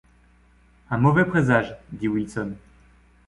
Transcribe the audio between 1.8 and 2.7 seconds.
dit Wilson.